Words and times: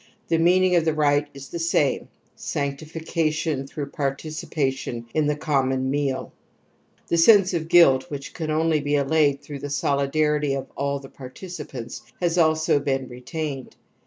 The 0.29 0.39
meaning 0.39 0.75
of 0.75 0.83
the 0.83 0.95
rite 0.95 1.27
is 1.31 1.49
the 1.49 1.59
same: 1.59 2.07
/sanctification 2.35 3.67
throiigh 3.69 3.93
participation 3.93 5.05
in 5.13 5.27
the 5.27 5.35
com 5.35 5.69
mon 5.69 5.91
meaT 5.91 6.31
The 7.05 7.19
sense 7.19 7.53
of 7.53 7.67
guilt, 7.67 8.09
which 8.09 8.33
can 8.33 8.49
only 8.49 8.79
\ 8.79 8.79
be 8.81 8.95
allayed 8.95 9.43
through 9.43 9.59
the 9.59 9.69
solidarity 9.69 10.55
of 10.55 10.71
aU 10.75 10.97
the 10.97 11.09
par 11.09 11.27
1 11.27 11.33
\ 11.33 11.35
tieipantS^ 11.35 12.01
has 12.19 12.39
also 12.39 12.79
been 12.79 13.09
retained. 13.09 13.75